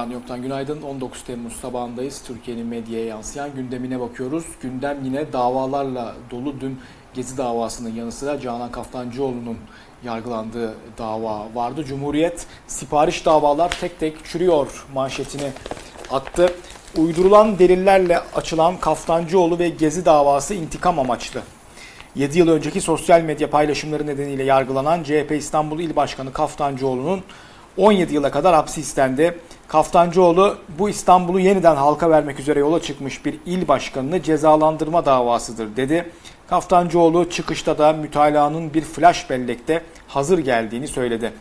[0.00, 0.82] New York'tan günaydın.
[0.82, 2.22] 19 Temmuz sabahındayız.
[2.26, 4.44] Türkiye'nin medyaya yansıyan gündemine bakıyoruz.
[4.62, 6.60] Gündem yine davalarla dolu.
[6.60, 6.78] Dün
[7.14, 9.58] Gezi davasının yanı sıra Canan Kaftancıoğlu'nun
[10.04, 11.84] yargılandığı dava vardı.
[11.84, 15.50] Cumhuriyet sipariş davalar tek tek çürüyor manşetini
[16.10, 16.52] attı.
[16.96, 21.42] Uydurulan delillerle açılan Kaftancıoğlu ve Gezi davası intikam amaçlı.
[22.14, 27.22] 7 yıl önceki sosyal medya paylaşımları nedeniyle yargılanan CHP İstanbul İl Başkanı Kaftancıoğlu'nun
[27.76, 29.38] 17 yıla kadar hapsi istendi.
[29.68, 36.10] Kaftancıoğlu bu İstanbul'u yeniden halka vermek üzere yola çıkmış bir il başkanını cezalandırma davasıdır dedi.
[36.50, 41.32] Kaftancıoğlu çıkışta da mütalaanın bir flash bellekte hazır geldiğini söyledi.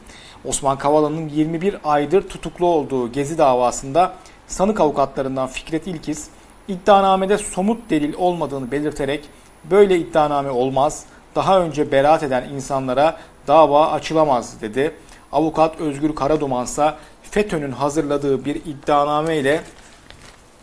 [0.45, 4.13] Osman Kavala'nın 21 aydır tutuklu olduğu Gezi davasında
[4.47, 6.29] sanık avukatlarından Fikret İlkiz,
[6.67, 9.25] iddianamede somut delil olmadığını belirterek
[9.71, 14.95] böyle iddianame olmaz, daha önce beraat eden insanlara dava açılamaz dedi.
[15.31, 16.97] Avukat Özgür Karadumansa
[17.31, 19.61] FETÖ'nün hazırladığı bir iddianame ile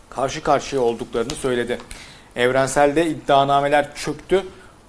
[0.09, 1.77] karşı karşıya olduklarını söyledi.
[2.35, 4.43] Evrenselde iddianameler çöktü,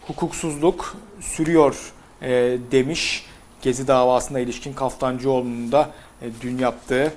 [0.06, 2.28] hukuksuzluk sürüyor e,
[2.72, 3.26] demiş.
[3.62, 5.90] Gezi davasına ilişkin Kaftancıoğlu'nun da
[6.22, 7.12] e, dün yaptığı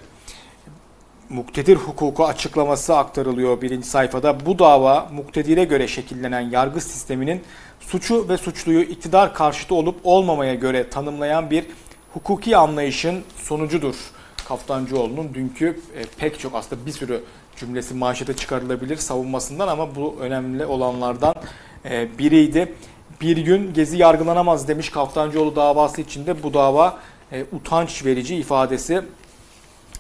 [1.30, 4.46] muktedir hukuku açıklaması aktarılıyor birinci sayfada.
[4.46, 7.44] Bu dava muktedire göre şekillenen yargı sisteminin
[7.80, 11.66] suçu ve suçluyu iktidar karşıtı olup olmamaya göre tanımlayan bir
[12.14, 13.96] hukuki anlayışın sonucudur.
[14.50, 17.24] Kaftancıoğlu'nun dünkü e, pek çok aslında bir sürü
[17.56, 21.36] cümlesi manşete çıkarılabilir savunmasından ama bu önemli olanlardan
[21.86, 22.74] e, biriydi.
[23.22, 27.00] Bir gün Gezi yargılanamaz demiş Kaftancıoğlu davası içinde bu dava
[27.32, 29.02] e, utanç verici ifadesi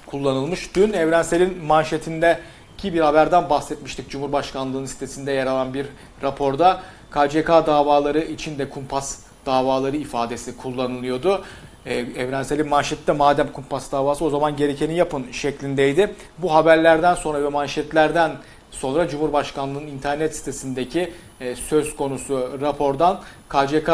[0.05, 0.75] kullanılmış.
[0.75, 2.39] Dün Evrensel'in manşetinde
[2.77, 4.09] ki bir haberden bahsetmiştik.
[4.09, 5.85] Cumhurbaşkanlığı'nın sitesinde yer alan bir
[6.23, 11.43] raporda KCK davaları içinde kumpas davaları ifadesi kullanılıyordu.
[11.85, 16.15] Ee, Evrensel'in manşette madem kumpas davası o zaman gerekeni yapın şeklindeydi.
[16.37, 18.31] Bu haberlerden sonra ve manşetlerden
[18.71, 23.89] sonra Cumhurbaşkanlığı'nın internet sitesindeki e, söz konusu rapordan KCK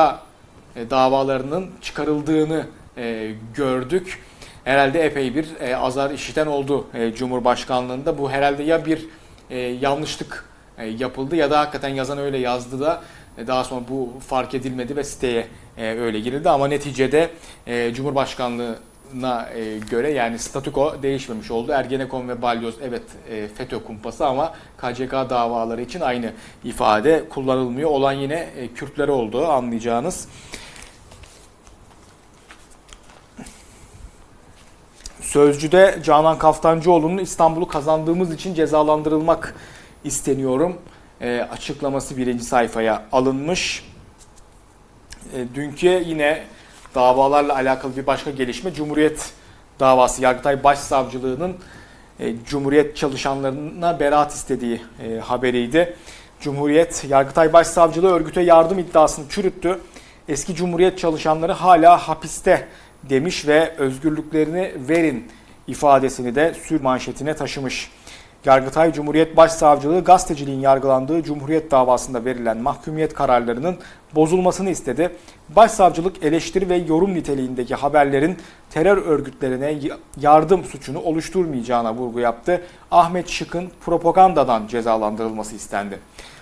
[0.75, 2.65] e, davalarının çıkarıldığını
[2.97, 4.23] e, gördük.
[4.63, 5.47] Herhalde epey bir
[5.85, 8.17] azar işiten oldu Cumhurbaşkanlığında.
[8.17, 9.05] Bu herhalde ya bir
[9.81, 10.45] yanlışlık
[10.97, 13.01] yapıldı ya da hakikaten yazan öyle yazdı da
[13.47, 16.49] daha sonra bu fark edilmedi ve siteye öyle girildi.
[16.49, 17.29] Ama neticede
[17.93, 19.49] Cumhurbaşkanlığına
[19.89, 21.71] göre yani statüko değişmemiş oldu.
[21.71, 23.03] Ergenekon ve Balyoz evet
[23.57, 26.31] FETÖ kumpası ama KCK davaları için aynı
[26.63, 27.89] ifade kullanılmıyor.
[27.89, 30.27] Olan yine Kürtleri oldu anlayacağınız.
[35.35, 39.55] Sözcüde Canan Kaftancıoğlu'nun İstanbul'u kazandığımız için cezalandırılmak
[40.03, 40.77] isteniyorum
[41.21, 43.83] e, açıklaması birinci sayfaya alınmış.
[45.33, 46.43] E, dünkü yine
[46.95, 49.31] davalarla alakalı bir başka gelişme Cumhuriyet
[49.79, 51.55] davası Yargıtay Başsavcılığı'nın
[52.19, 55.95] e, Cumhuriyet çalışanlarına beraat istediği e, haberiydi.
[56.41, 59.79] Cumhuriyet Yargıtay Başsavcılığı örgüte yardım iddiasını çürüttü.
[60.27, 62.67] Eski Cumhuriyet çalışanları hala hapiste
[63.03, 65.27] demiş ve özgürlüklerini verin
[65.67, 67.91] ifadesini de sür manşetine taşımış.
[68.45, 73.78] Yargıtay Cumhuriyet Başsavcılığı gazeteciliğin yargılandığı Cumhuriyet davasında verilen mahkumiyet kararlarının
[74.16, 75.11] bozulmasını istedi.
[75.50, 78.38] Başsavcılık eleştiri ve yorum niteliğindeki haberlerin
[78.69, 79.79] terör örgütlerine
[80.22, 82.61] yardım suçunu oluşturmayacağına vurgu yaptı.
[82.91, 86.00] Ahmet Şık'ın propagandadan cezalandırılması istendi.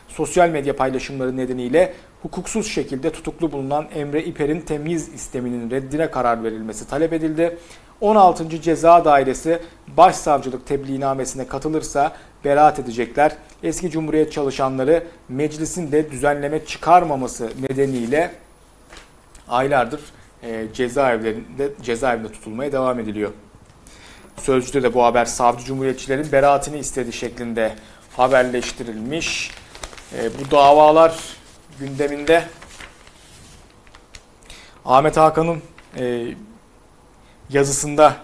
[0.07, 6.87] Sosyal medya paylaşımları nedeniyle hukuksuz şekilde tutuklu bulunan Emre İper'in temyiz isteminin reddine karar verilmesi
[6.87, 7.57] talep edildi.
[8.03, 8.61] 16.
[8.61, 12.15] Ceza Dairesi Başsavcılık tebliğnamesine katılırsa
[12.45, 13.35] beraat edecekler.
[13.63, 18.31] Eski Cumhuriyet çalışanları meclisin de düzenleme çıkarmaması nedeniyle
[19.49, 20.01] aylardır
[20.43, 23.31] e, cezaevlerinde cezaevinde tutulmaya devam ediliyor.
[24.37, 27.75] Sözcüde de bu haber savcı cumhuriyetçilerin beraatini istedi şeklinde
[28.17, 29.51] haberleştirilmiş.
[30.17, 31.19] E, bu davalar
[31.79, 32.43] gündeminde
[34.85, 35.61] Ahmet Hakan'ın
[35.97, 36.27] e,
[37.49, 38.15] yazısında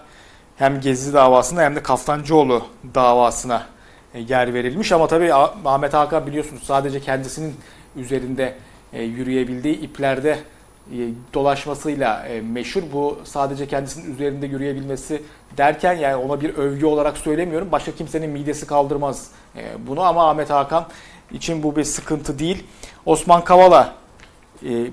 [0.56, 2.62] hem Gezi davasına hem de Kaftancıoğlu
[2.94, 3.66] davasına
[4.14, 4.92] e, yer verilmiş.
[4.92, 7.56] Ama tabii Ahmet Hakan biliyorsunuz sadece kendisinin
[7.96, 8.54] üzerinde
[8.92, 10.38] e, yürüyebildiği iplerde
[10.92, 10.98] e,
[11.34, 12.82] dolaşmasıyla meşhur.
[12.92, 15.22] Bu sadece kendisinin üzerinde yürüyebilmesi
[15.56, 17.72] derken yani ona bir övgü olarak söylemiyorum.
[17.72, 19.30] Başka kimsenin midesi kaldırmaz
[19.78, 20.86] bunu ama Ahmet Hakan
[21.32, 22.64] için bu bir sıkıntı değil.
[23.06, 23.94] Osman Kavala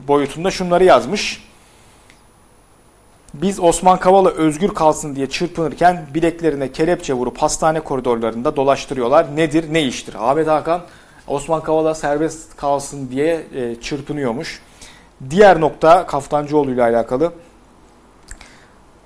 [0.08, 1.47] boyutunda şunları yazmış.
[3.42, 9.36] Biz Osman Kavala özgür kalsın diye çırpınırken bileklerine kelepçe vurup hastane koridorlarında dolaştırıyorlar.
[9.36, 10.16] Nedir, ne iştir?
[10.20, 10.82] Ahmet Hakan
[11.28, 14.62] Osman Kavala serbest kalsın diye e, çırpınıyormuş.
[15.30, 17.34] Diğer nokta Kaftancıoğlu ile alakalı.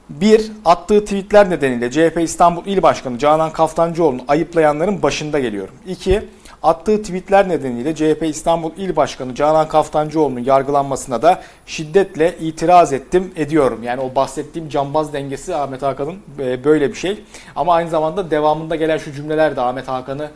[0.09, 5.75] Bir, attığı tweetler nedeniyle CHP İstanbul İl Başkanı Canan Kaftancıoğlu'nu ayıplayanların başında geliyorum.
[5.87, 6.23] İki,
[6.63, 13.83] attığı tweetler nedeniyle CHP İstanbul İl Başkanı Canan Kaftancıoğlu'nun yargılanmasına da şiddetle itiraz ettim, ediyorum.
[13.83, 17.23] Yani o bahsettiğim cambaz dengesi Ahmet Hakan'ın e, böyle bir şey.
[17.55, 20.29] Ama aynı zamanda devamında gelen şu cümleler de Ahmet Hakan'ı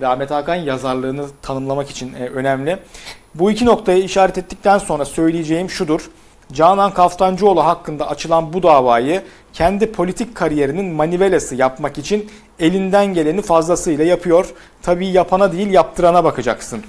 [0.00, 2.78] ve Ahmet Hakan yazarlığını tanımlamak için e, önemli.
[3.34, 6.10] Bu iki noktayı işaret ettikten sonra söyleyeceğim şudur.
[6.52, 12.30] Canan Kaftancıoğlu hakkında açılan bu davayı kendi politik kariyerinin manivelası yapmak için
[12.60, 14.46] elinden geleni fazlasıyla yapıyor.
[14.82, 16.82] Tabii yapana değil yaptırana bakacaksın.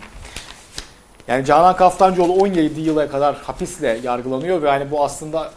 [1.28, 5.52] Yani Canan Kaftancıoğlu 17 yıla kadar hapisle yargılanıyor ve yani bu aslında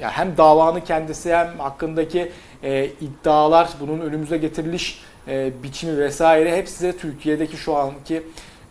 [0.00, 2.32] hem davanın kendisi hem hakkındaki
[2.62, 8.22] e, iddialar, bunun önümüze getiriliş e, biçimi vesaire hepsi de Türkiye'deki şu anki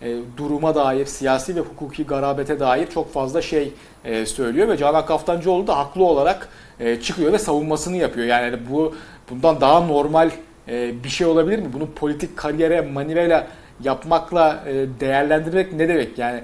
[0.02, 3.74] e, duruma dair, siyasi ve hukuki garabete dair çok fazla şey
[4.06, 6.50] e, söylüyor ve Canan Kaftancıoğlu da haklı olarak
[6.80, 8.28] e, çıkıyor ve savunmasını yapıyor.
[8.28, 8.96] Yani bu
[9.30, 10.32] bundan daha normal
[10.68, 11.74] bir şey olabilir mi?
[11.74, 13.48] Bunu politik kariyere manivela
[13.84, 14.64] yapmakla
[15.00, 16.18] değerlendirmek ne demek?
[16.18, 16.42] Yani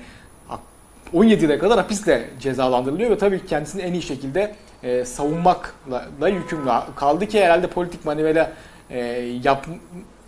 [1.13, 4.55] 17 yıla kadar hapisle cezalandırılıyor ve tabii kendisini en iyi şekilde
[5.05, 6.69] savunmakla da yükümlü.
[6.95, 8.51] Kaldı ki herhalde politik manivela
[9.43, 9.65] yap,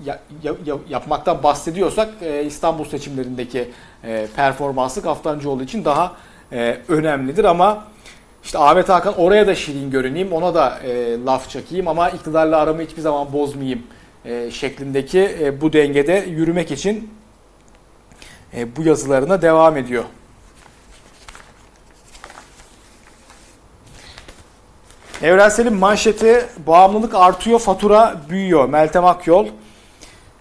[0.05, 3.71] ya, ya, yapmaktan bahsediyorsak e, İstanbul seçimlerindeki
[4.03, 6.11] e, performansı Kaftancıoğlu için daha
[6.51, 7.83] e, önemlidir ama
[8.43, 12.81] işte Ahmet Hakan oraya da şirin görüneyim, ona da e, laf çakayım ama iktidarla aramı
[12.81, 13.83] hiçbir zaman bozmayayım
[14.25, 17.13] e, şeklindeki e, bu dengede yürümek için
[18.53, 20.03] e, bu yazılarına devam ediyor.
[25.21, 28.69] Evrensel'in manşeti bağımlılık artıyor, fatura büyüyor.
[28.69, 29.47] Meltem Akyol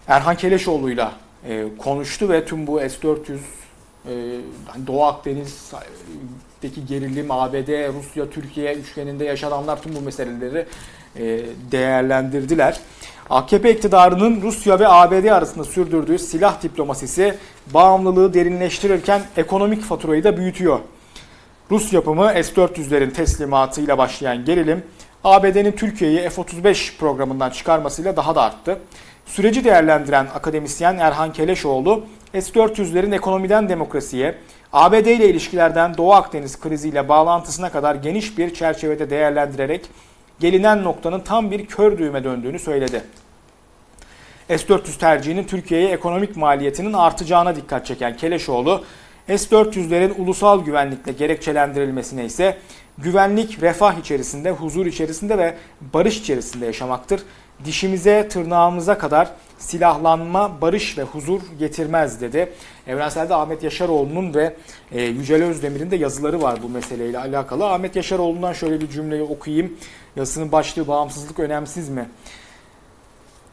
[0.09, 1.13] Erhan Keleşoğlu'yla
[1.49, 3.41] e, konuştu ve tüm bu S-400 e,
[4.67, 5.05] hani Doğu
[6.63, 10.67] Akdeniz'deki gerilim, ABD, Rusya, Türkiye üçgeninde yaşananlar tüm bu meseleleri
[11.17, 12.81] e, değerlendirdiler.
[13.31, 17.35] AKP iktidarının Rusya ve ABD arasında sürdürdüğü silah diplomasisi
[17.75, 20.79] bağımlılığı derinleştirirken ekonomik faturayı da büyütüyor.
[21.71, 24.83] Rus yapımı S-400'lerin teslimatıyla başlayan gerilim
[25.25, 28.79] ABD'nin Türkiye'yi F-35 programından çıkarmasıyla daha da arttı.
[29.27, 34.35] Süreci değerlendiren akademisyen Erhan Keleşoğlu, S-400'lerin ekonomiden demokrasiye,
[34.73, 39.87] ABD ile ilişkilerden Doğu Akdeniz kriziyle bağlantısına kadar geniş bir çerçevede değerlendirerek
[40.41, 43.05] gelinen noktanın tam bir kör düğüme döndüğünü söyledi.
[44.49, 48.85] S-400 tercihinin Türkiye'ye ekonomik maliyetinin artacağına dikkat çeken Keleşoğlu,
[49.27, 52.59] S-400'lerin ulusal güvenlikle gerekçelendirilmesine ise
[52.99, 57.23] güvenlik refah içerisinde, huzur içerisinde ve barış içerisinde yaşamaktır
[57.65, 59.29] dişimize, tırnağımıza kadar
[59.59, 62.53] silahlanma, barış ve huzur getirmez dedi.
[62.87, 64.57] Evrensel'de Ahmet Yaşaroğlu'nun ve
[64.93, 67.67] e, Yücel Özdemir'in de yazıları var bu meseleyle alakalı.
[67.67, 69.77] Ahmet Yaşaroğlu'ndan şöyle bir cümleyi okuyayım.
[70.17, 72.09] Yazısının başlığı bağımsızlık önemsiz mi?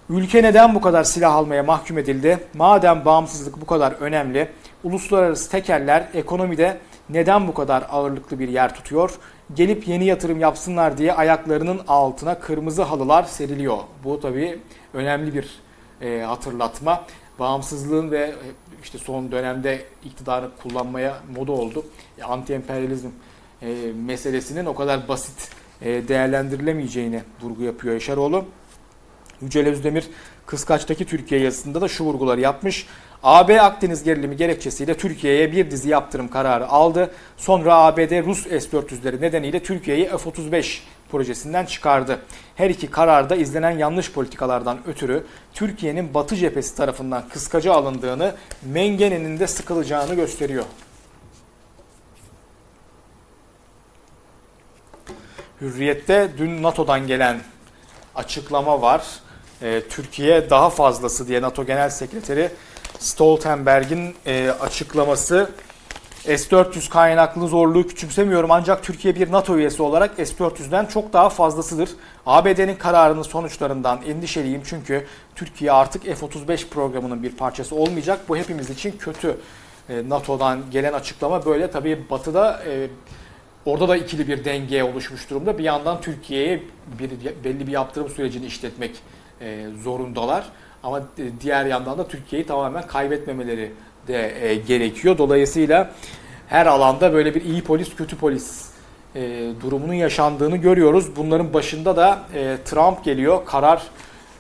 [0.10, 2.40] Ülke neden bu kadar silah almaya mahkum edildi?
[2.54, 4.50] Madem bağımsızlık bu kadar önemli,
[4.84, 6.78] uluslararası tekerler ekonomide
[7.10, 9.12] neden bu kadar ağırlıklı bir yer tutuyor?
[9.54, 13.78] Gelip yeni yatırım yapsınlar diye ayaklarının altına kırmızı halılar seriliyor.
[14.04, 14.60] Bu tabii
[14.94, 15.60] önemli bir
[16.02, 17.06] e, hatırlatma.
[17.40, 18.36] Bağımsızlığın ve e,
[18.84, 21.86] işte son dönemde iktidarı kullanmaya moda oldu.
[22.18, 23.10] E, Anti-emperyalizm
[23.62, 25.50] e, meselesinin o kadar basit
[25.82, 28.46] e, değerlendirilemeyeceğini vurgu yapıyor Yaşaroğlu.
[29.42, 30.08] Yücel Özdemir
[30.46, 32.88] Kıskaç'taki Türkiye yazısında da şu vurguları yapmış.
[33.24, 37.12] AB Akdeniz gerilimi gerekçesiyle Türkiye'ye bir dizi yaptırım kararı aldı.
[37.38, 40.80] Sonra ABD Rus S-400'leri nedeniyle Türkiye'yi F-35
[41.12, 42.20] projesinden çıkardı.
[42.56, 45.24] Her iki kararda izlenen yanlış politikalardan ötürü
[45.54, 50.66] Türkiye'nin Batı cephesi tarafından kıskaca alındığını, mengenenin de sıkılacağını gösteriyor.
[55.62, 57.42] Hürriyet'te dün NATO'dan gelen
[58.16, 59.04] açıklama var.
[59.62, 62.52] Ee, Türkiye daha fazlası diye NATO Genel Sekreteri
[63.00, 65.50] Stoltenberg'in e, açıklaması
[66.24, 71.90] S-400 kaynaklı zorluğu küçümsemiyorum ancak Türkiye bir NATO üyesi olarak S-400'den çok daha fazlasıdır.
[72.26, 75.06] ABD'nin kararının sonuçlarından endişeliyim çünkü
[75.36, 78.20] Türkiye artık F-35 programının bir parçası olmayacak.
[78.30, 79.38] Bu hepimiz için kötü.
[79.90, 81.72] E, NATO'dan gelen açıklama böyle.
[81.72, 82.88] Tabii Batı'da e,
[83.66, 85.58] orada da ikili bir denge oluşmuş durumda.
[85.58, 86.64] Bir yandan Türkiye'ye
[87.44, 88.96] belli bir yaptırım sürecini işletmek
[89.42, 90.46] e, zorundalar.
[90.84, 91.02] Ama
[91.42, 93.72] diğer yandan da Türkiye'yi tamamen kaybetmemeleri
[94.08, 95.18] de e, gerekiyor.
[95.18, 95.92] Dolayısıyla
[96.48, 98.70] her alanda böyle bir iyi polis kötü polis
[99.16, 101.16] e, durumunun yaşandığını görüyoruz.
[101.16, 103.46] Bunların başında da e, Trump geliyor.
[103.46, 103.84] Karar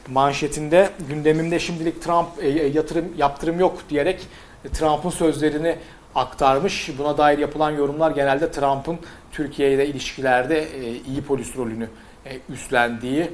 [0.08, 4.27] manşetinde gündemimde şimdilik Trump e, e yatırım yaptırım yok diyerek
[4.74, 5.75] Trump'ın sözlerini
[6.15, 6.89] aktarmış.
[6.98, 9.00] Buna dair yapılan yorumlar genelde Trump'ın
[9.31, 11.88] Türkiye ile ilişkilerde e, iyi polis rolünü
[12.25, 13.31] e, üstlendiği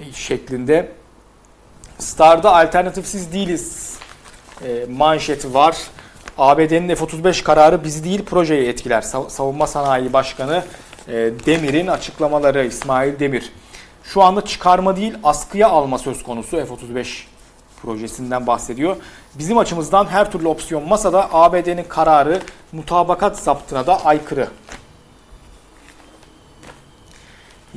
[0.00, 0.88] e, şeklinde.
[2.02, 3.96] Star'da alternatifsiz değiliz
[4.64, 5.76] e, manşeti var.
[6.38, 9.02] ABD'nin F-35 kararı bizi değil projeyi etkiler.
[9.28, 10.64] Savunma Sanayi Başkanı
[11.46, 13.52] Demir'in açıklamaları İsmail Demir.
[14.04, 17.24] Şu anda çıkarma değil askıya alma söz konusu F-35
[17.82, 18.96] projesinden bahsediyor.
[19.34, 22.40] Bizim açımızdan her türlü opsiyon masada ABD'nin kararı
[22.72, 24.48] mutabakat zaptına da aykırı.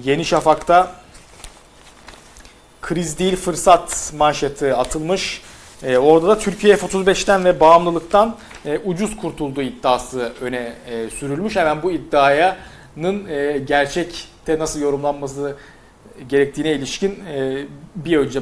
[0.04, 0.92] Yeni Şafak'ta
[2.86, 5.42] kriz değil fırsat manşeti atılmış.
[5.84, 11.56] E, orada da Türkiye F-35'ten ve bağımlılıktan e, ucuz kurtulduğu iddiası öne e, sürülmüş.
[11.56, 15.56] Hemen bu iddianın e, gerçekte nasıl yorumlanması
[16.30, 17.66] gerektiğine ilişkin e,
[17.96, 18.40] bir önce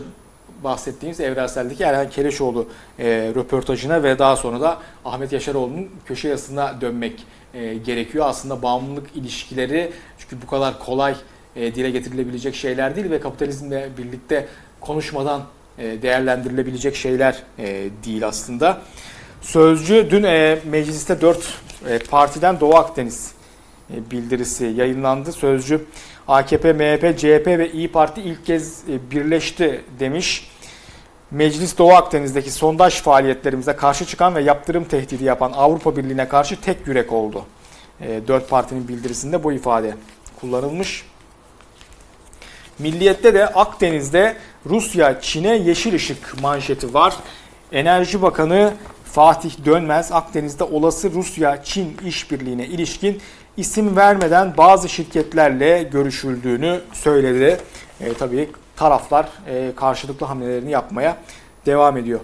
[0.63, 2.67] bahsettiğimiz Evrensel'deki Erhan Keleşoğlu
[2.99, 8.25] e, röportajına ve daha sonra da Ahmet Yaşaroğlu'nun köşe yazısına dönmek e, gerekiyor.
[8.27, 11.15] Aslında bağımlılık ilişkileri çünkü bu kadar kolay
[11.55, 14.47] e, dile getirilebilecek şeyler değil ve kapitalizmle birlikte
[14.81, 15.43] konuşmadan
[15.77, 18.81] e, değerlendirilebilecek şeyler e, değil aslında.
[19.41, 23.31] Sözcü dün e, mecliste 4 e, partiden Doğu Akdeniz
[23.93, 25.31] e, bildirisi yayınlandı.
[25.31, 25.85] Sözcü
[26.27, 30.49] AKP, MHP, CHP ve İyi Parti ilk kez e, birleşti demiş.
[31.31, 36.87] Meclis Doğu Akdeniz'deki sondaj faaliyetlerimize karşı çıkan ve yaptırım tehdidi yapan Avrupa Birliği'ne karşı tek
[36.87, 37.45] yürek oldu.
[38.01, 39.95] E, dört partinin bildirisinde bu ifade
[40.41, 41.05] kullanılmış.
[42.79, 47.15] Milliyette de Akdeniz'de Rusya Çin'e yeşil ışık manşeti var.
[47.71, 48.73] Enerji Bakanı
[49.05, 53.21] Fatih Dönmez Akdeniz'de olası Rusya-Çin işbirliğine ilişkin
[53.57, 57.59] isim vermeden bazı şirketlerle görüşüldüğünü söyledi.
[58.01, 61.17] E, tabii taraflar e, karşılıklı hamlelerini yapmaya
[61.65, 62.19] devam ediyor.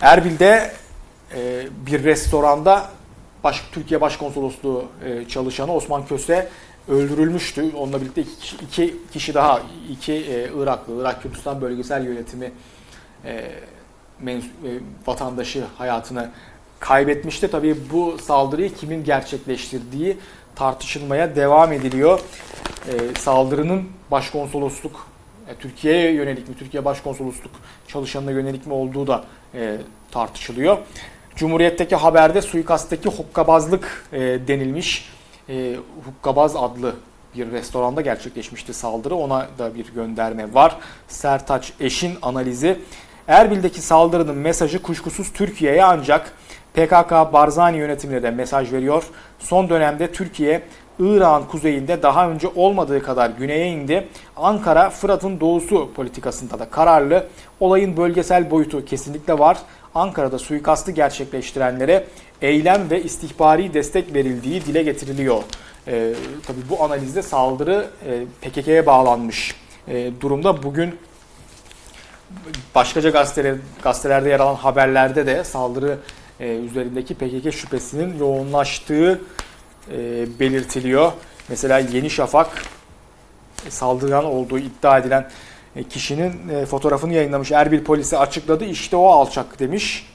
[0.00, 0.72] Erbil'de
[1.34, 2.88] e, bir restoranda
[3.44, 6.48] baş, Türkiye Başkonsolosluğu e, çalışanı Osman Köse
[6.88, 7.64] öldürülmüştü.
[7.76, 12.52] Onunla birlikte iki, iki kişi daha, iki e, Iraklı, Irak Kürdistan Bölgesel Yönetimi
[13.24, 13.50] e,
[14.24, 14.70] mens- e,
[15.06, 16.30] vatandaşı hayatını
[16.80, 17.48] kaybetmişti.
[17.50, 20.16] Tabii bu saldırıyı kimin gerçekleştirdiği
[20.54, 22.20] tartışılmaya devam ediliyor.
[22.88, 25.06] E, saldırının başkonsolosluk,
[25.48, 27.52] e, Türkiye'ye yönelik mi, Türkiye başkonsolosluk
[27.88, 29.76] çalışanına yönelik mi olduğu da e,
[30.10, 30.78] tartışılıyor.
[31.36, 35.19] Cumhuriyet'teki haberde suikasttaki hokkabazlık e, denilmiş.
[35.50, 35.76] E,
[36.06, 36.94] Hukkabaz adlı
[37.36, 39.14] bir restoranda gerçekleşmişti saldırı.
[39.14, 40.76] Ona da bir gönderme var.
[41.08, 42.80] Sertaç Eş'in analizi.
[43.28, 46.32] Erbil'deki saldırının mesajı kuşkusuz Türkiye'ye ancak
[46.74, 49.04] PKK Barzani yönetimine de mesaj veriyor.
[49.38, 50.62] Son dönemde Türkiye
[50.98, 54.08] İran kuzeyinde daha önce olmadığı kadar güneye indi.
[54.36, 57.26] Ankara Fırat'ın doğusu politikasında da kararlı.
[57.60, 59.58] Olayın bölgesel boyutu kesinlikle var.
[59.94, 62.06] Ankara'da suikastı gerçekleştirenlere
[62.42, 65.42] eylem ve istihbari destek verildiği dile getiriliyor.
[65.88, 66.14] E,
[66.46, 69.54] tabii bu analizde saldırı e, PKK'ye bağlanmış
[69.88, 70.62] e, durumda.
[70.62, 70.98] Bugün
[72.74, 75.98] başkaca gazeteler, gazetelerde yer alan haberlerde de saldırı
[76.40, 79.20] e, üzerindeki PKK şüphesinin yoğunlaştığı
[79.92, 81.12] e, belirtiliyor.
[81.48, 82.62] Mesela Yeni Şafak
[83.66, 85.30] e, saldırgan olduğu iddia edilen
[85.76, 87.52] e, kişinin e, fotoğrafını yayınlamış.
[87.52, 88.64] Erbil polisi açıkladı.
[88.64, 90.09] İşte o alçak demiş.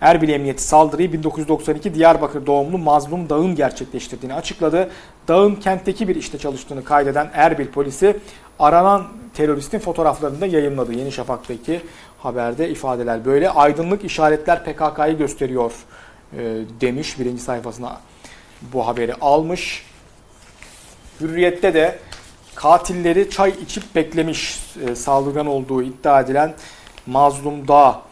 [0.00, 4.90] Erbil Emniyeti saldırıyı 1992 Diyarbakır doğumlu Mazlum Dağ'ın gerçekleştirdiğini açıkladı.
[5.28, 8.16] Dağ'ın kentteki bir işte çalıştığını kaydeden Erbil polisi
[8.58, 10.92] aranan teröristin fotoğraflarını da yayınladı.
[10.92, 11.80] Yeni Şafak'taki
[12.18, 13.50] haberde ifadeler böyle.
[13.50, 15.72] Aydınlık işaretler PKK'yı gösteriyor
[16.32, 16.38] e,
[16.80, 17.20] demiş.
[17.20, 18.00] Birinci sayfasına
[18.72, 19.84] bu haberi almış.
[21.20, 21.98] Hürriyette de
[22.54, 26.54] katilleri çay içip beklemiş e, saldırgan olduğu iddia edilen
[27.06, 28.07] Mazlum Dağ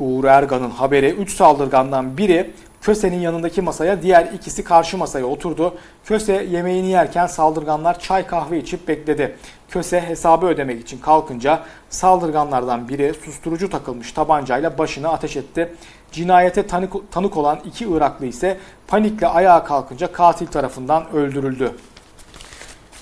[0.00, 5.74] Uğur Ergan'ın haberi 3 saldırgandan biri Köse'nin yanındaki masaya, diğer ikisi karşı masaya oturdu.
[6.04, 9.36] Köse yemeğini yerken saldırganlar çay kahve içip bekledi.
[9.68, 15.74] Köse hesabı ödemek için kalkınca saldırganlardan biri susturucu takılmış tabancayla başını ateş etti.
[16.12, 21.72] Cinayete tanık, tanık olan iki Iraklı ise panikle ayağa kalkınca katil tarafından öldürüldü.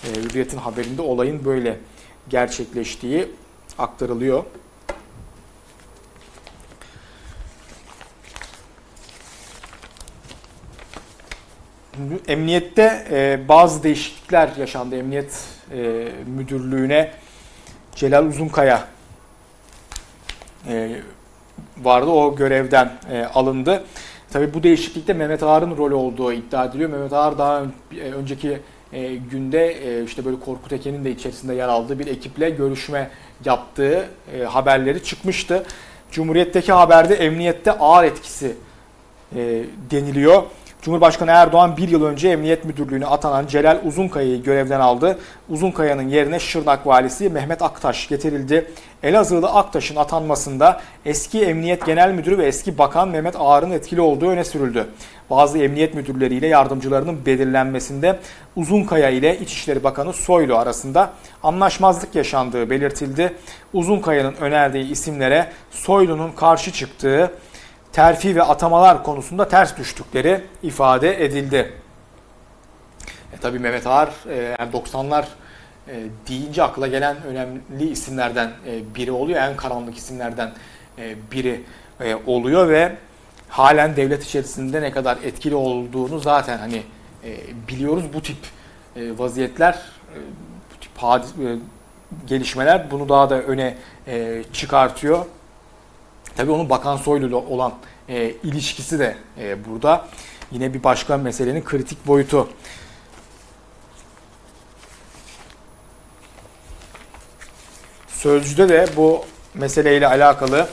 [0.04, 1.78] E, Hürriyet'in haberinde olayın böyle
[2.28, 3.28] gerçekleştiği
[3.78, 4.44] aktarılıyor.
[12.28, 14.96] Emniyette e, bazı değişiklikler yaşandı.
[14.96, 17.10] Emniyet e, Müdürlüğü'ne
[17.94, 18.84] Celal Uzunkaya
[20.68, 20.90] e,
[21.82, 22.10] vardı.
[22.10, 23.84] O görevden e, alındı.
[24.32, 26.90] Tabii bu değişiklikte Mehmet Ağar'ın rolü olduğu iddia ediliyor.
[26.90, 27.62] Mehmet Ağar daha
[28.00, 28.60] e, önceki
[28.92, 33.10] e, günde e, işte böyle Korkut Eken'in de içerisinde yer aldığı bir ekiple görüşme
[33.44, 35.66] yaptığı e, haberleri çıkmıştı.
[36.10, 38.56] Cumhuriyet'teki haberde emniyette ağır etkisi
[39.36, 40.42] e, deniliyor.
[40.82, 45.18] Cumhurbaşkanı Erdoğan bir yıl önce Emniyet Müdürlüğü'ne atanan Celal Uzunkaya'yı görevden aldı.
[45.48, 48.70] Uzunkaya'nın yerine Şırnak Valisi Mehmet Aktaş getirildi.
[49.02, 54.44] Elazığlı Aktaş'ın atanmasında eski Emniyet Genel Müdürü ve eski Bakan Mehmet Ağar'ın etkili olduğu öne
[54.44, 54.86] sürüldü.
[55.30, 58.18] Bazı emniyet müdürleriyle yardımcılarının belirlenmesinde
[58.56, 61.10] Uzunkaya ile İçişleri Bakanı Soylu arasında
[61.42, 63.32] anlaşmazlık yaşandığı belirtildi.
[63.72, 67.30] Uzunkaya'nın önerdiği isimlere Soylu'nun karşı çıktığı
[67.98, 71.72] terfi ve atamalar konusunda ters düştükleri ifade edildi.
[73.32, 75.24] E, tabii Mehmet Ağar e, yani 90'lar
[75.88, 79.40] e, deyince akla gelen önemli isimlerden e, biri oluyor.
[79.40, 80.52] En karanlık isimlerden
[80.98, 81.64] e, biri
[82.00, 82.96] e, oluyor ve
[83.48, 86.82] halen devlet içerisinde ne kadar etkili olduğunu zaten hani
[87.24, 87.36] e,
[87.68, 88.04] biliyoruz.
[88.14, 88.38] Bu tip
[88.96, 90.18] e, vaziyetler, e,
[90.74, 91.56] bu tip hadis, e,
[92.26, 93.74] gelişmeler bunu daha da öne
[94.06, 95.24] e, çıkartıyor.
[96.38, 97.72] Tabii onun Bakan Soylu ile olan
[98.08, 100.08] e, ilişkisi de e, burada.
[100.52, 102.48] Yine bir başka meselenin kritik boyutu.
[108.08, 110.68] Sözcüde de bu meseleyle alakalı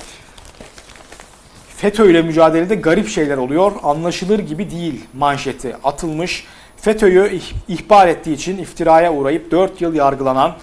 [1.77, 3.71] FETÖ ile mücadelede garip şeyler oluyor.
[3.83, 6.47] Anlaşılır gibi değil manşeti atılmış.
[6.77, 10.55] FETÖ'yü ihbar ettiği için iftiraya uğrayıp 4 yıl yargılanan,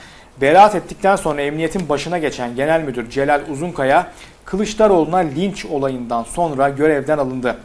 [0.42, 4.12] beraat ettikten sonra emniyetin başına geçen Genel Müdür Celal Uzunkaya
[4.44, 7.56] Kılıçdaroğlu'na linç olayından sonra görevden alındı.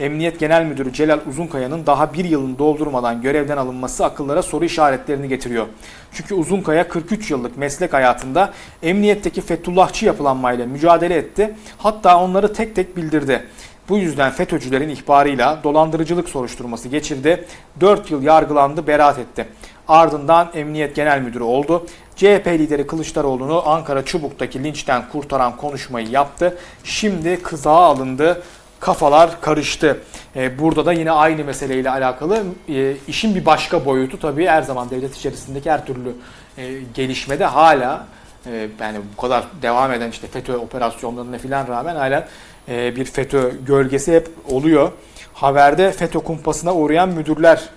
[0.00, 5.66] Emniyet Genel Müdürü Celal Uzunkaya'nın daha bir yılını doldurmadan görevden alınması akıllara soru işaretlerini getiriyor.
[6.12, 11.54] Çünkü Uzunkaya 43 yıllık meslek hayatında emniyetteki Fethullahçı yapılanmayla mücadele etti.
[11.78, 13.44] Hatta onları tek tek bildirdi.
[13.88, 17.46] Bu yüzden FETÖ'cülerin ihbarıyla dolandırıcılık soruşturması geçirdi.
[17.80, 19.48] 4 yıl yargılandı, beraat etti.
[19.88, 21.86] Ardından Emniyet Genel Müdürü oldu.
[22.16, 26.58] CHP lideri Kılıçdaroğlu'nu Ankara Çubuk'taki linçten kurtaran konuşmayı yaptı.
[26.84, 28.42] Şimdi kızağa alındı.
[28.80, 30.00] Kafalar karıştı.
[30.36, 34.90] Ee, burada da yine aynı meseleyle alakalı e, işin bir başka boyutu tabii her zaman
[34.90, 36.12] devlet içerisindeki her türlü
[36.58, 38.06] e, gelişmede hala
[38.46, 42.28] e, yani bu kadar devam eden işte FETÖ operasyonlarına filan rağmen hala
[42.68, 44.92] bir FETÖ gölgesi hep oluyor.
[45.34, 47.68] Haberde FETÖ kumpasına uğrayan müdürler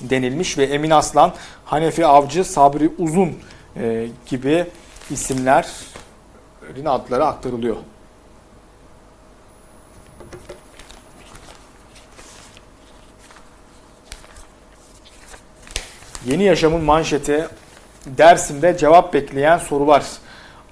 [0.00, 3.38] denilmiş ve Emin Aslan, Hanefi Avcı, Sabri Uzun
[3.76, 4.66] e, gibi
[5.10, 7.76] isimlerin adları aktarılıyor.
[16.26, 17.48] Yeni Yaşam'ın manşeti
[18.06, 20.04] Dersim'de cevap bekleyen sorular.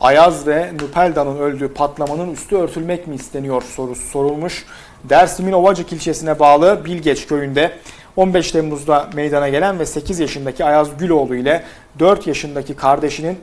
[0.00, 4.66] Ayaz ve Nüpelda'nın öldüğü patlamanın üstü örtülmek mi isteniyor sorusu sorulmuş.
[5.04, 7.72] Dersim'in Ovacık ilçesine bağlı Bilgeç köyünde
[8.16, 11.62] 15 Temmuz'da meydana gelen ve 8 yaşındaki Ayaz Güloğlu ile
[11.98, 13.38] 4 yaşındaki kardeşinin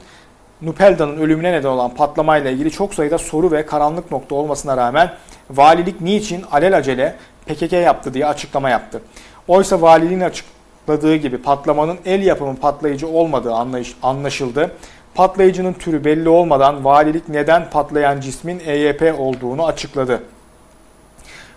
[0.62, 5.14] Nupelda'nın ölümüne neden olan patlamayla ilgili çok sayıda soru ve karanlık nokta olmasına rağmen
[5.50, 7.16] valilik niçin alelacele
[7.46, 9.02] PKK yaptı diye açıklama yaptı.
[9.48, 13.54] Oysa valiliğin açıkladığı gibi patlamanın el yapımı patlayıcı olmadığı
[14.02, 14.72] anlaşıldı.
[15.16, 20.24] Patlayıcının türü belli olmadan valilik neden patlayan cismin EYP olduğunu açıkladı.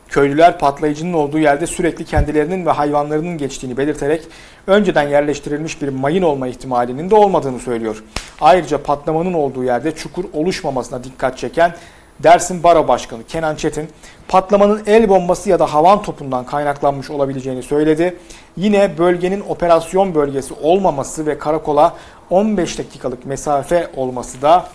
[0.09, 4.23] Köylüler patlayıcının olduğu yerde sürekli kendilerinin ve hayvanlarının geçtiğini belirterek
[4.67, 8.05] önceden yerleştirilmiş bir mayın olma ihtimalinin de olmadığını söylüyor.
[8.41, 11.75] Ayrıca patlamanın olduğu yerde çukur oluşmamasına dikkat çeken
[12.23, 13.89] Dersim Baro Başkanı Kenan Çetin
[14.29, 18.17] patlamanın el bombası ya da havan topundan kaynaklanmış olabileceğini söyledi.
[18.57, 21.95] Yine bölgenin operasyon bölgesi olmaması ve karakola
[22.31, 24.69] 15 dakikalık mesafe olması da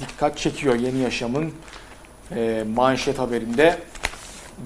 [0.00, 1.52] dikkat çekiyor Yeni Yaşam'ın
[2.36, 3.78] e, manşet haberinde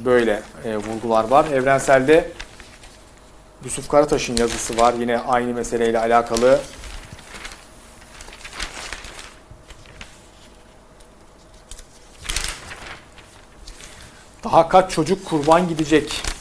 [0.04, 1.44] böyle e, vurgular var.
[1.44, 2.30] Evrenselde
[3.64, 4.94] Yusuf Karataş'ın yazısı var.
[5.00, 6.60] Yine aynı meseleyle alakalı.
[14.44, 16.35] Daha kaç çocuk kurban gidecek?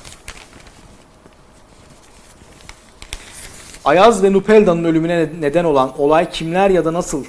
[3.86, 7.26] Ayaz ve Nupelda'nın ölümüne neden olan olay kimler ya da nasıl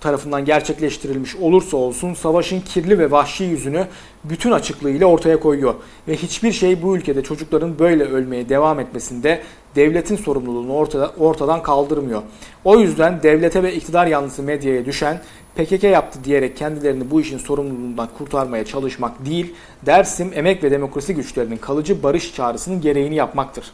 [0.00, 3.86] tarafından gerçekleştirilmiş olursa olsun savaşın kirli ve vahşi yüzünü
[4.24, 5.74] bütün açıklığıyla ortaya koyuyor.
[6.08, 9.42] Ve hiçbir şey bu ülkede çocukların böyle ölmeye devam etmesinde
[9.76, 12.22] devletin sorumluluğunu ortada, ortadan kaldırmıyor.
[12.64, 15.20] O yüzden devlete ve iktidar yanlısı medyaya düşen
[15.56, 19.54] PKK yaptı diyerek kendilerini bu işin sorumluluğundan kurtarmaya çalışmak değil,
[19.86, 23.72] Dersim emek ve demokrasi güçlerinin kalıcı barış çağrısının gereğini yapmaktır.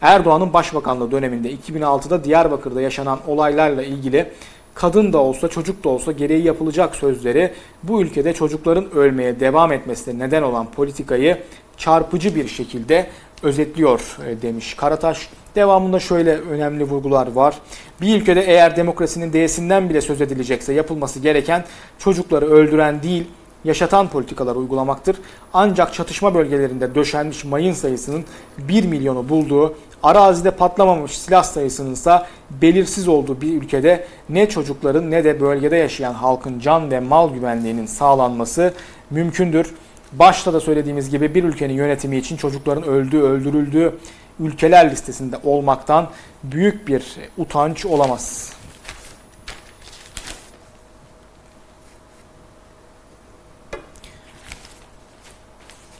[0.00, 4.32] Erdoğan'ın başbakanlığı döneminde 2006'da Diyarbakır'da yaşanan olaylarla ilgili
[4.74, 10.26] kadın da olsa çocuk da olsa gereği yapılacak sözleri bu ülkede çocukların ölmeye devam etmesine
[10.26, 11.38] neden olan politikayı
[11.76, 13.06] çarpıcı bir şekilde
[13.42, 15.28] özetliyor e, demiş Karataş.
[15.54, 17.54] Devamında şöyle önemli vurgular var.
[18.00, 21.64] Bir ülkede eğer demokrasinin D'sinden bile söz edilecekse yapılması gereken
[21.98, 23.24] çocukları öldüren değil,
[23.66, 25.16] yaşatan politikalar uygulamaktır.
[25.54, 28.24] Ancak çatışma bölgelerinde döşenmiş mayın sayısının
[28.58, 32.22] 1 milyonu bulduğu, arazide patlamamış silah sayısının ise
[32.62, 37.86] belirsiz olduğu bir ülkede ne çocukların ne de bölgede yaşayan halkın can ve mal güvenliğinin
[37.86, 38.74] sağlanması
[39.10, 39.74] mümkündür.
[40.12, 43.94] Başta da söylediğimiz gibi bir ülkenin yönetimi için çocukların öldüğü, öldürüldüğü
[44.40, 46.10] ülkeler listesinde olmaktan
[46.42, 48.55] büyük bir utanç olamaz.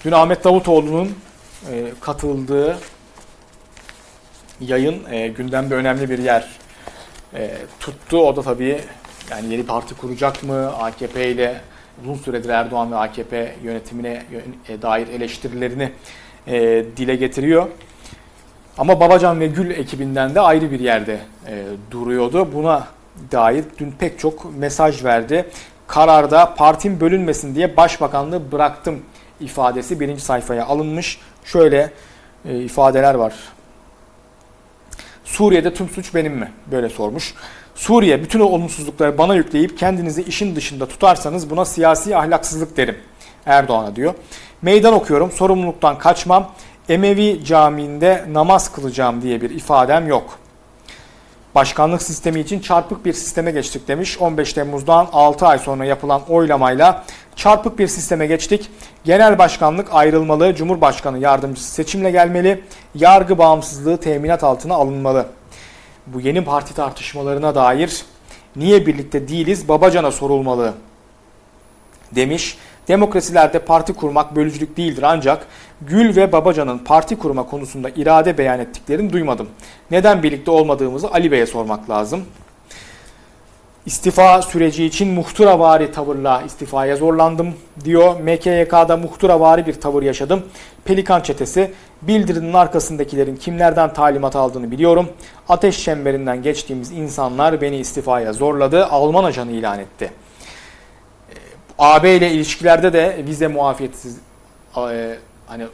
[0.07, 1.15] Dün Ahmet Davutoğlu'nun
[1.73, 2.79] e, katıldığı
[4.61, 6.49] yayın e, gündemde önemli bir yer
[7.35, 8.19] e, tuttu.
[8.19, 8.81] O da tabii
[9.31, 10.73] yani yeni parti kuracak mı?
[10.79, 11.61] AKP ile
[12.03, 14.23] uzun süredir Erdoğan ve AKP yönetimine
[14.69, 15.93] e, dair eleştirilerini
[16.47, 17.67] e, dile getiriyor.
[18.79, 22.53] Ama Babacan ve Gül ekibinden de ayrı bir yerde e, duruyordu.
[22.53, 22.89] Buna
[23.33, 25.49] dair dün pek çok mesaj verdi.
[25.87, 29.03] Kararda partim bölünmesin diye başbakanlığı bıraktım
[29.41, 31.19] ifadesi birinci sayfaya alınmış.
[31.45, 31.91] Şöyle
[32.49, 33.35] e, ifadeler var.
[35.25, 36.53] Suriye'de tüm suç benim mi?
[36.73, 37.35] Böyle sormuş.
[37.75, 42.97] Suriye bütün o olumsuzlukları bana yükleyip kendinizi işin dışında tutarsanız buna siyasi ahlaksızlık derim.
[43.47, 44.15] Erdoğan'a diyor.
[44.63, 46.53] Meydan okuyorum, sorumluluktan kaçmam.
[46.89, 50.39] Emevi Camii'nde namaz kılacağım diye bir ifadem yok.
[51.55, 54.19] Başkanlık sistemi için çarpık bir sisteme geçtik demiş.
[54.19, 57.05] 15 Temmuz'dan 6 ay sonra yapılan oylamayla
[57.37, 58.71] çarpık bir sisteme geçtik.
[59.05, 65.27] Genel başkanlık ayrılmalı, Cumhurbaşkanı yardımcısı seçimle gelmeli, yargı bağımsızlığı teminat altına alınmalı.
[66.07, 68.05] Bu yeni parti tartışmalarına dair
[68.57, 70.75] niye birlikte değiliz Babacan'a sorulmalı
[72.13, 72.59] demiş.
[72.89, 75.47] Demokrasilerde parti kurmak bölücülük değildir ancak
[75.81, 79.49] Gül ve Babacan'ın parti kurma konusunda irade beyan ettiklerini duymadım.
[79.91, 82.25] Neden birlikte olmadığımızı Ali Bey'e sormak lazım.
[83.87, 88.21] İstifa süreci için muhturavari tavırla istifaya zorlandım diyor.
[88.21, 90.43] MKYK'da muhturavari bir tavır yaşadım.
[90.85, 91.73] Pelikan çetesi
[92.03, 95.09] bildirinin arkasındakilerin kimlerden talimat aldığını biliyorum.
[95.49, 98.87] Ateş çemberinden geçtiğimiz insanlar beni istifaya zorladı.
[98.87, 100.13] Alman ajanı ilan etti.
[101.79, 104.19] AB ile ilişkilerde de vize muafiyetsiz
[104.77, 105.67] e, hani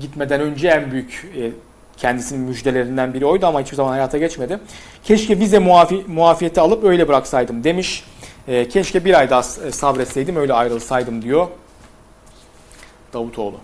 [0.00, 1.50] gitmeden önce en büyük e,
[1.96, 4.58] kendisinin müjdelerinden biri oydu ama hiçbir zaman hayata geçmedi.
[5.04, 8.04] Keşke vize muafi, muafiyeti alıp öyle bıraksaydım demiş.
[8.48, 11.46] E, keşke bir ay daha sabretseydim öyle ayrılsaydım diyor
[13.12, 13.60] Davutoğlu.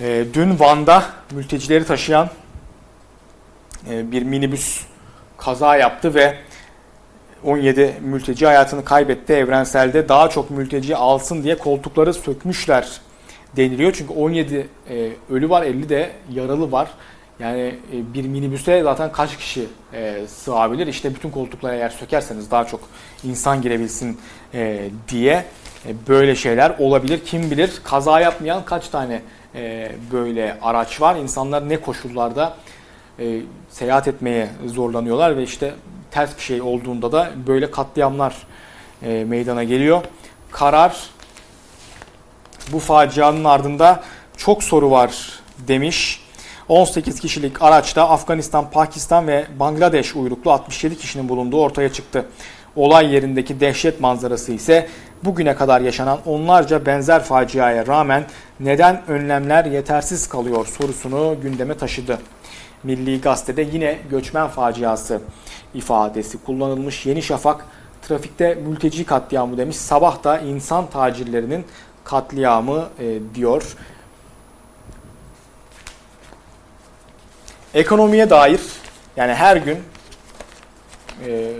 [0.00, 2.30] E, dün Van'da mültecileri taşıyan
[3.90, 4.80] e, bir minibüs
[5.38, 6.38] kaza yaptı ve
[7.44, 10.08] 17 mülteci hayatını kaybetti evrenselde.
[10.08, 13.00] Daha çok mülteci alsın diye koltukları sökmüşler
[13.56, 13.92] deniliyor.
[13.92, 16.88] Çünkü 17 e, ölü var, 50 de yaralı var.
[17.40, 20.86] Yani e, bir minibüse zaten kaç kişi e, sığabilir?
[20.86, 22.80] İşte bütün koltukları eğer sökerseniz daha çok
[23.24, 24.18] insan girebilsin
[24.54, 25.44] e, diye
[25.86, 27.20] e, böyle şeyler olabilir.
[27.26, 29.22] Kim bilir kaza yapmayan kaç tane
[29.54, 31.16] e, böyle araç var?
[31.16, 32.56] İnsanlar ne koşullarda
[33.18, 35.74] e, seyahat etmeye zorlanıyorlar ve işte
[36.12, 38.36] ters bir şey olduğunda da böyle katliamlar
[39.02, 40.02] e, meydana geliyor.
[40.50, 41.10] Karar
[42.72, 44.02] bu facianın ardında
[44.36, 46.22] çok soru var demiş.
[46.68, 52.26] 18 kişilik araçta Afganistan, Pakistan ve Bangladeş uyruklu 67 kişinin bulunduğu ortaya çıktı.
[52.76, 54.88] Olay yerindeki dehşet manzarası ise
[55.24, 58.24] bugüne kadar yaşanan onlarca benzer faciaya rağmen
[58.60, 62.18] neden önlemler yetersiz kalıyor sorusunu gündeme taşıdı.
[62.82, 65.20] Milli Gazete'de yine göçmen faciası
[65.74, 67.06] ifadesi kullanılmış.
[67.06, 67.66] Yeni Şafak
[68.02, 69.76] trafikte mülteci katliamı demiş.
[69.76, 71.64] Sabah da insan tacirlerinin
[72.04, 73.76] katliamı e, diyor.
[77.74, 78.60] Ekonomiye dair
[79.16, 79.78] yani her gün
[81.26, 81.52] e,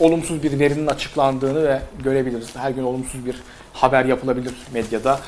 [0.00, 2.56] olumsuz bir verinin açıklandığını ve görebiliriz.
[2.56, 5.20] Her gün olumsuz bir haber yapılabilir medyada.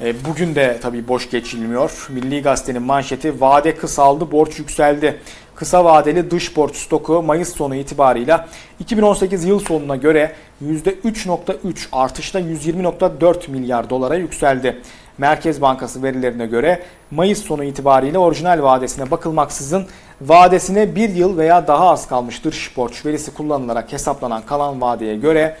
[0.00, 2.06] E, bugün de tabii boş geçilmiyor.
[2.10, 5.20] Milli Gazete'nin manşeti vade kısaldı, borç yükseldi.
[5.60, 8.48] Kısa vadeli dış borç stoku Mayıs sonu itibarıyla
[8.80, 10.32] 2018 yıl sonuna göre
[10.64, 14.80] %3.3 artışla 120.4 milyar dolara yükseldi.
[15.18, 19.86] Merkez Bankası verilerine göre Mayıs sonu itibariyle orijinal vadesine bakılmaksızın
[20.20, 25.56] vadesine bir yıl veya daha az kalmış dış borç verisi kullanılarak hesaplanan kalan vadeye göre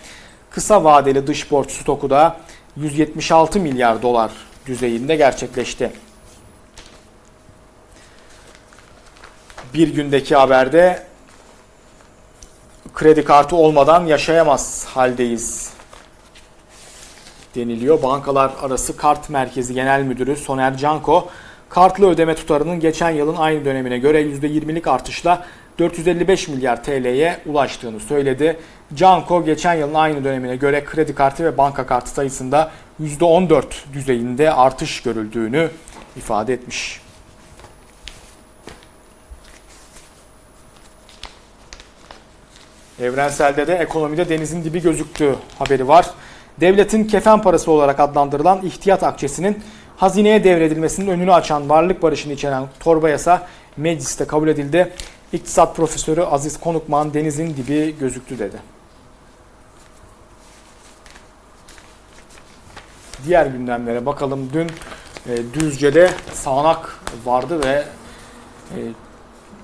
[0.50, 2.36] kısa vadeli dış borç stoku da
[2.76, 4.30] 176 milyar dolar
[4.66, 5.90] düzeyinde gerçekleşti.
[9.74, 11.02] Bir gündeki haberde
[12.94, 15.70] kredi kartı olmadan yaşayamaz haldeyiz
[17.54, 18.02] deniliyor.
[18.02, 21.28] Bankalar Arası Kart Merkezi Genel Müdürü Soner Canko,
[21.68, 25.46] kartlı ödeme tutarının geçen yılın aynı dönemine göre %20'lik artışla
[25.78, 28.56] 455 milyar TL'ye ulaştığını söyledi.
[28.94, 32.70] Canko geçen yılın aynı dönemine göre kredi kartı ve banka kartı sayısında
[33.02, 35.70] %14 düzeyinde artış görüldüğünü
[36.16, 37.00] ifade etmiş.
[43.00, 46.10] Evrenselde de ekonomide denizin dibi gözüktüğü haberi var.
[46.60, 49.62] Devletin kefen parası olarak adlandırılan ihtiyat akçesinin
[49.96, 54.92] hazineye devredilmesinin önünü açan varlık barışını içeren torba yasa mecliste kabul edildi.
[55.32, 58.56] İktisat profesörü Aziz Konukman denizin dibi gözüktü dedi.
[63.26, 64.50] Diğer gündemlere bakalım.
[64.52, 64.70] Dün
[65.28, 67.84] e, Düzce'de sağanak vardı ve
[68.76, 68.78] e,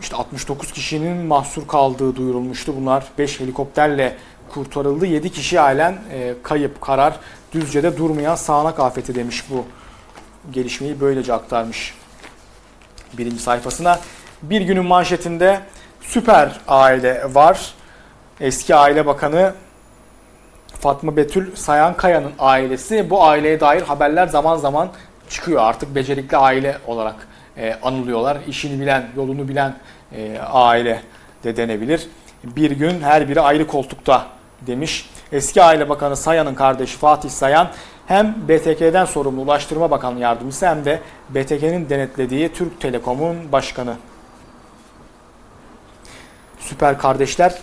[0.00, 2.76] işte 69 kişinin mahsur kaldığı duyurulmuştu.
[2.76, 4.16] Bunlar 5 helikopterle
[4.48, 5.06] kurtarıldı.
[5.06, 7.16] 7 kişi halen e, kayıp karar.
[7.52, 9.64] Düzce'de durmayan sağanak afeti demiş bu
[10.52, 11.94] gelişmeyi böylece aktarmış
[13.18, 14.00] birinci sayfasına.
[14.42, 15.61] Bir günün manşetinde
[16.00, 17.74] süper aile var.
[18.40, 19.54] Eski aile bakanı
[20.80, 23.11] Fatma Betül Sayan Kaya'nın ailesi.
[23.11, 24.88] Bu aileye dair haberler zaman zaman
[25.28, 25.62] çıkıyor.
[25.62, 28.38] Artık becerikli aile olarak e, anılıyorlar.
[28.49, 29.75] İşini bilen, yolunu bilen
[30.12, 31.03] e, aile
[31.45, 32.09] de denebilir.
[32.45, 34.27] Bir gün her biri ayrı koltukta
[34.66, 35.11] demiş.
[35.33, 37.69] Eski Aile Bakanı Sayan'ın kardeşi Fatih Sayan
[38.07, 43.95] hem BTK'den sorumlu Ulaştırma Bakanlığı Yardımcısı hem de BTK'nin denetlediği Türk Telekom'un başkanı.
[46.59, 47.55] Süper kardeşler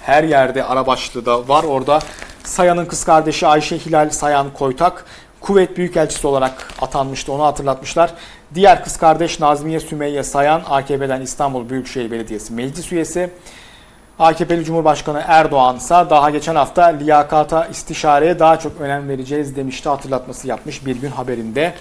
[0.00, 1.64] her yerde ara başlığı da var.
[1.64, 1.98] Orada
[2.44, 5.04] Sayan'ın kız kardeşi Ayşe Hilal Sayan Koytak
[5.42, 7.32] kuvvet büyükelçisi olarak atanmıştı.
[7.32, 8.10] Onu hatırlatmışlar.
[8.54, 13.30] Diğer kız kardeş Nazmiye Sümeyye Sayan AKP'den İstanbul Büyükşehir Belediyesi meclis üyesi.
[14.18, 20.48] AKP'li Cumhurbaşkanı Erdoğan ise daha geçen hafta liyakata, istişareye daha çok önem vereceğiz demişti hatırlatması
[20.48, 21.74] yapmış bir gün haberinde.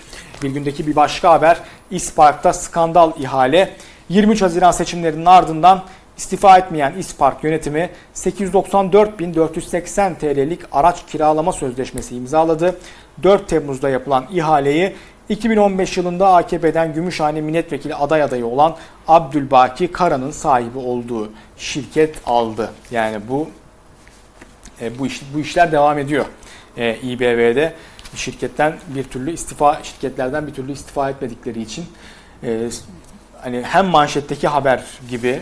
[0.44, 1.58] Bir gündeki bir başka haber
[1.92, 3.76] İspark'ta skandal ihale.
[4.10, 5.84] 23 Haziran seçimlerinin ardından
[6.22, 12.80] istifa etmeyen İspark yönetimi 894.480 TL'lik araç kiralama sözleşmesi imzaladı.
[13.24, 14.96] 4 Temmuz'da yapılan ihaleyi
[15.30, 18.76] 2015 yılında AKP'den Gümüşhane milletvekili aday adayı olan
[19.08, 22.72] Abdülbaki Kara'nın sahibi olduğu şirket aldı.
[22.92, 23.50] Yani bu
[24.82, 26.26] e, bu iş bu işler devam ediyor.
[26.78, 27.74] E, İBB'de
[28.16, 31.86] şirketten bir türlü istifa şirketlerden bir türlü istifa etmedikleri için
[32.44, 32.70] e,
[33.42, 35.42] hani hem manşetteki haber gibi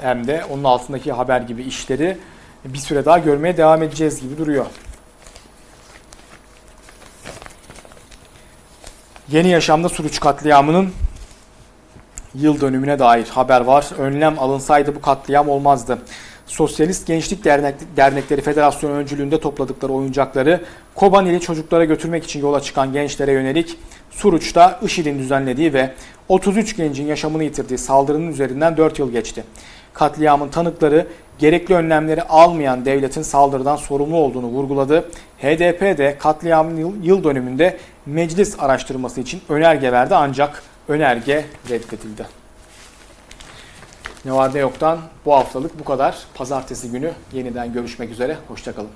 [0.00, 2.18] hem de onun altındaki haber gibi işleri
[2.64, 4.66] bir süre daha görmeye devam edeceğiz gibi duruyor.
[9.28, 10.92] Yeni Yaşam'da Suruç katliamının
[12.34, 13.86] yıl dönümüne dair haber var.
[13.98, 15.98] Önlem alınsaydı bu katliam olmazdı.
[16.46, 20.60] Sosyalist Gençlik Dernek, Dernekleri Federasyonu öncülüğünde topladıkları oyuncakları
[20.94, 23.78] Kobanili çocuklara götürmek için yola çıkan gençlere yönelik
[24.10, 25.92] Suruç'ta IŞİD'in düzenlediği ve
[26.28, 29.44] 33 gencin yaşamını yitirdiği saldırının üzerinden 4 yıl geçti.
[29.92, 31.06] Katliamın tanıkları
[31.38, 35.08] gerekli önlemleri almayan devletin saldırıdan sorumlu olduğunu vurguladı.
[35.38, 42.45] HDP de katliamın yıl dönümünde meclis araştırması için önerge verdi ancak önerge reddedildi.
[44.26, 46.18] Ne var ne yoktan bu haftalık bu kadar.
[46.34, 48.36] Pazartesi günü yeniden görüşmek üzere.
[48.48, 48.90] Hoşçakalın.